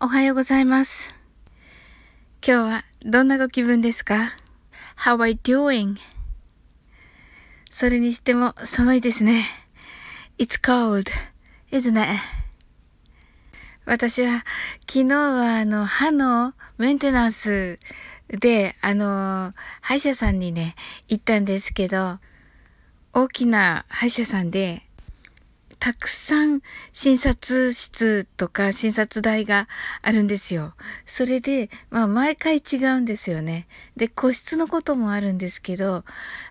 [0.00, 1.12] おはようございます。
[2.46, 4.36] 今日はどんなご気分ですか
[4.96, 5.96] ?How are you doing?
[7.68, 9.44] それにしても寒いですね。
[10.38, 11.10] It's cold,
[11.72, 12.20] isn't it?
[13.86, 14.44] 私は
[14.88, 17.80] 昨日はあの歯のメンテナンス
[18.28, 20.76] であの歯医者さんにね
[21.08, 22.20] 行ったんですけど
[23.12, 24.87] 大きな歯医者さんで
[25.78, 26.60] たくさん
[26.92, 29.68] 診察室とか診察台が
[30.02, 30.74] あるんですよ。
[31.06, 33.66] それで、まあ毎回違うんですよね。
[33.96, 36.04] で、個室のこともあるんですけど、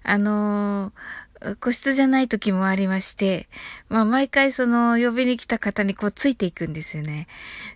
[0.03, 3.47] あのー、個室じゃない時もありまして、
[3.89, 7.27] まあ毎回その呼びに来た方にこうついていくんですよね。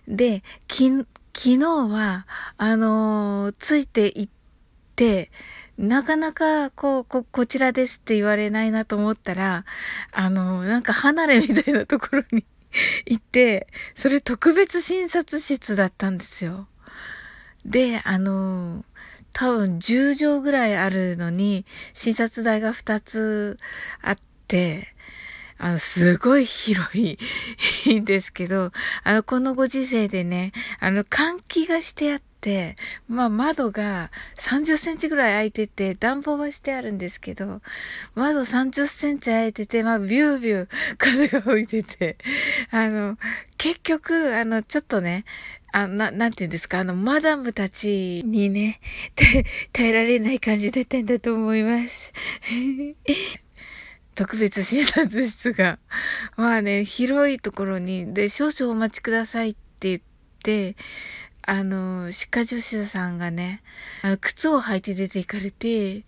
[0.08, 2.26] で、き、昨日は、
[2.56, 4.28] あのー、ついていっ
[4.96, 5.30] て、
[5.78, 9.64] なかなか、こう、こ、こちらですって言われないなと思ったら、
[10.12, 12.44] あの、なんか離れみたいなところに
[13.06, 16.68] 行って、それ特別診察室だったんですよ。
[17.64, 18.84] で、あの、
[19.32, 23.58] 多分10畳ぐらいあるのに、診察台が2つ
[24.02, 24.88] あって、
[25.58, 27.16] あの、すごい広い
[28.00, 28.72] ん ですけど、
[29.04, 32.31] あの、このご時世でね、あの、換気がしてあって、、
[33.08, 37.60] まあ窓が30センチぐらい開いてて、暖房はしてあるんですけど、
[38.14, 40.68] 窓30センチ開いてて、まあビュービュー
[40.98, 42.16] 風が吹いてて、
[42.70, 43.16] あの、
[43.58, 45.24] 結局、あの、ちょっとね、
[45.72, 48.80] あな、なんて言うんですか、あの、マダムたちにね、
[49.72, 52.12] 耐えられない感じだったんだと思います。
[54.14, 55.78] 特別診察室が、
[56.36, 60.00] まあね、広いところに、で、少々お待ちくださいって言っ
[60.42, 60.76] て、
[61.44, 63.62] あの、歯科助手さんがね、
[64.20, 66.04] 靴を履いて出て行かれて、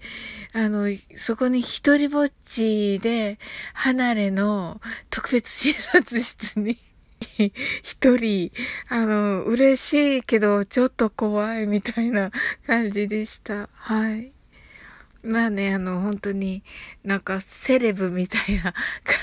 [0.52, 3.38] あの、そこに一人ぼっちで、
[3.72, 6.78] 離れの特別診察室に
[7.82, 8.52] 一人、
[8.88, 12.30] あの、嬉しいけど、ちょっと怖いみたいな
[12.66, 13.68] 感じでした。
[13.72, 14.32] はい。
[15.24, 16.62] まあね、あの、本当に
[17.02, 18.72] なんかセレブみたいな感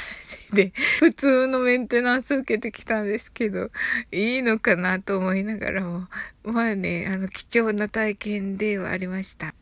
[0.10, 0.11] じ
[0.54, 3.72] で、普通のメンテナンス受けてきたんですけど、
[4.12, 6.08] いいのかなと思いながらも、
[6.44, 9.54] まあね、あの、貴重な体験ではありました。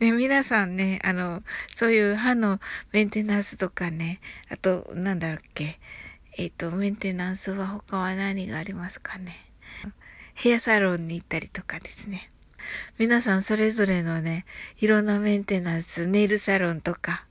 [0.00, 1.42] ね、皆さんね、あの、
[1.74, 2.60] そういう歯の
[2.92, 5.78] メンテナンスとかね、あと、なんだっけ、
[6.36, 9.36] えっ、ー、と、メンテナンスは他は何がありますかね。
[10.34, 12.28] ヘアサロンに行ったりとかですね。
[12.98, 14.46] 皆さんそれぞれのね、
[14.80, 17.24] いろんなメンテナンス、ネイルサロンとか、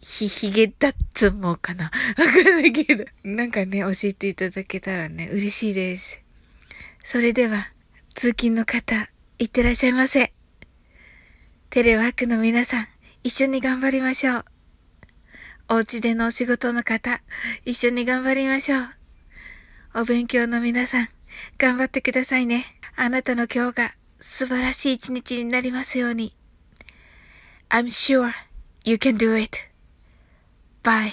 [0.00, 1.84] ひ、ひげだっつもうかな？
[1.84, 3.04] わかんないけど。
[3.24, 6.20] なんかね、教えていただけたらね、嬉しいです。
[7.04, 7.70] それでは、
[8.14, 10.32] 通勤の方、いってらっしゃいませ。
[11.70, 12.88] テレワークの皆さん、
[13.22, 14.44] 一緒に頑張りましょう。
[15.68, 17.20] お家でのお仕事の方、
[17.64, 18.88] 一緒に頑張りましょう。
[19.94, 21.08] お勉強の皆さん、
[21.58, 22.66] 頑張ってくださいね。
[22.94, 26.34] あなたの今日が素晴らしい一日になりますように。
[27.68, 28.32] I'm sure
[28.86, 29.62] you can do it.
[30.82, 31.12] Bye.